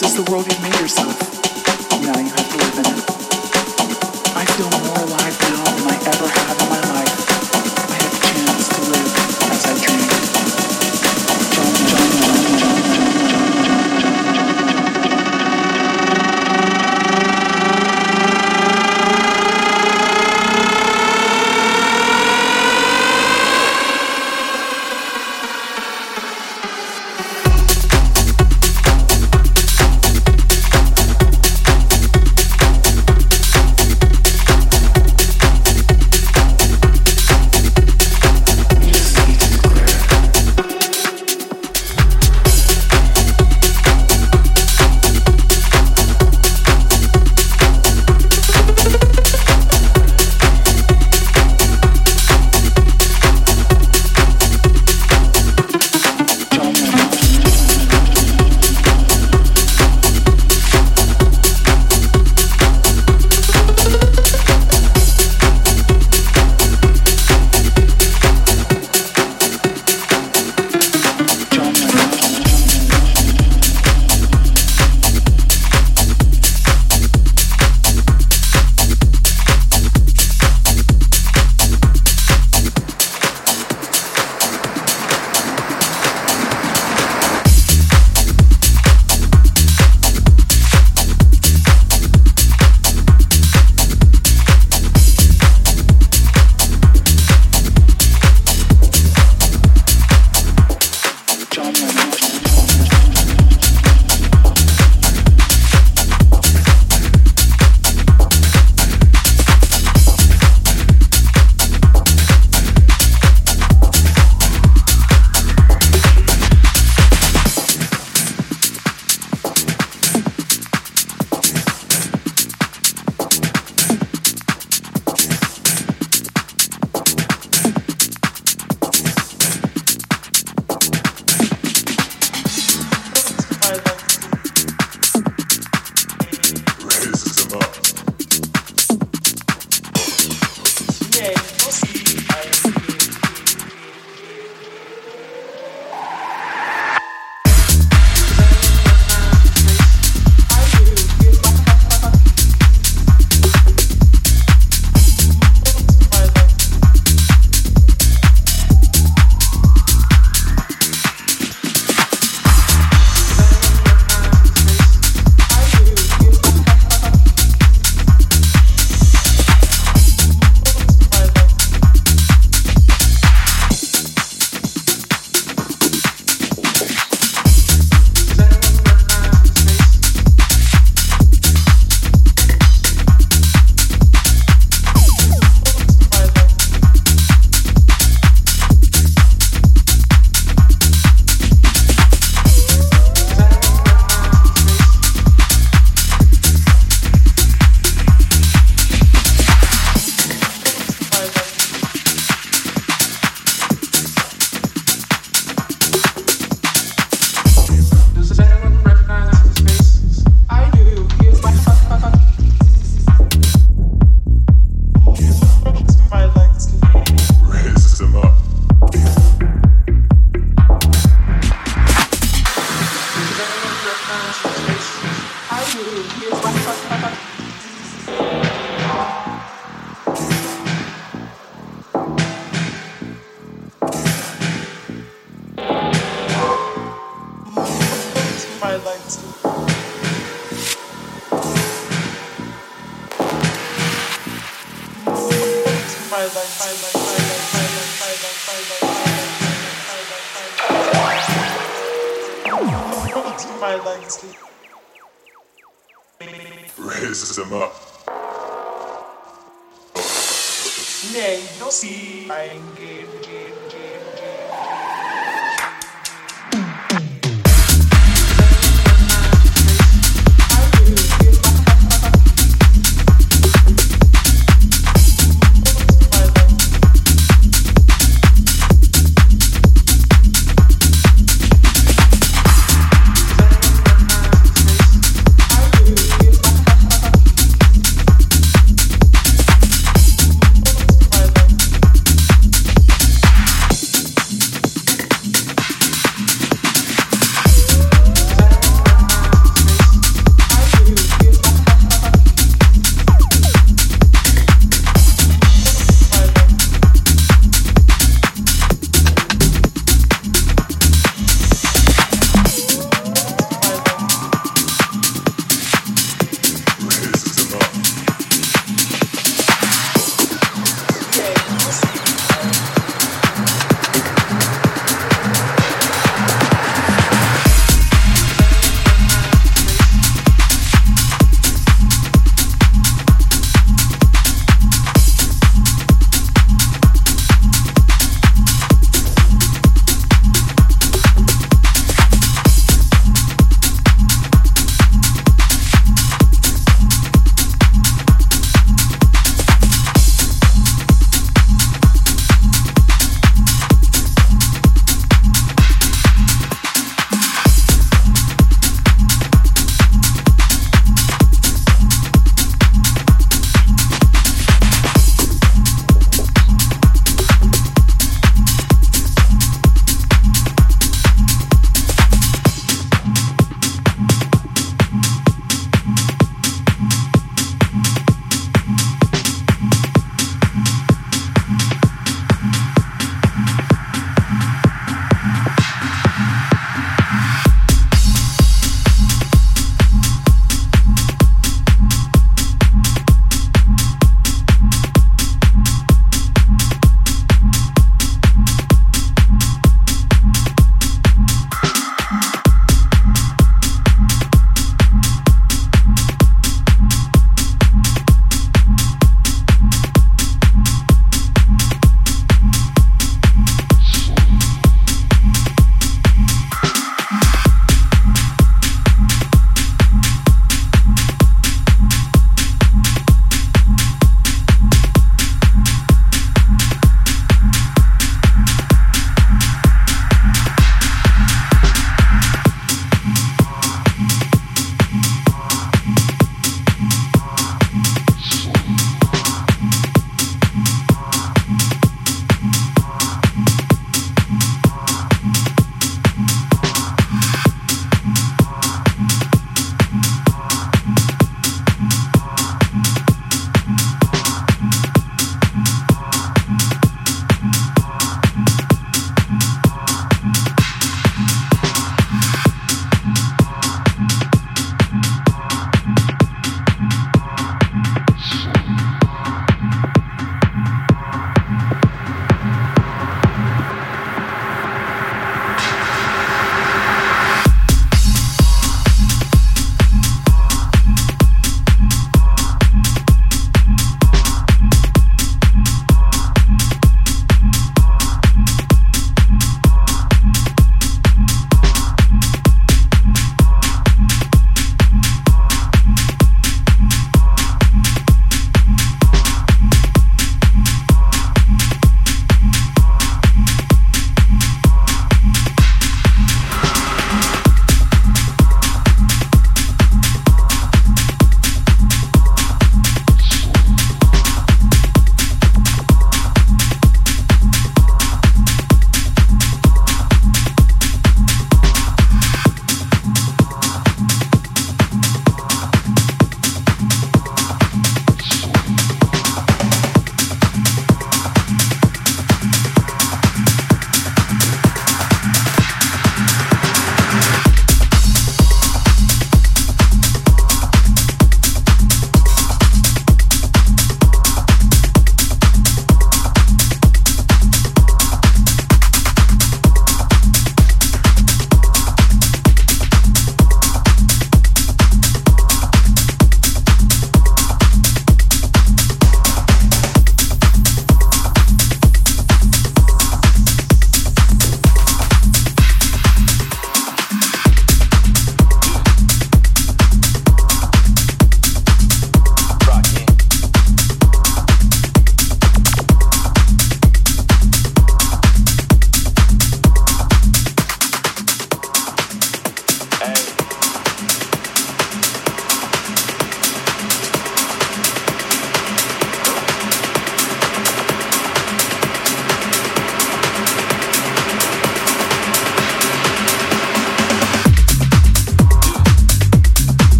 This 0.00 0.16
is 0.16 0.24
the 0.24 0.30
world 0.30 0.46
you've 0.46 0.62
made 0.62 0.78
yourself. 0.78 1.18
Now 2.00 2.16
you 2.20 2.30
have 2.30 2.50
to 2.50 2.56
live 2.56 2.78
in 2.78 2.86
it. 2.86 2.97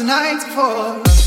Yes, 0.00 0.46
yes, 0.54 1.17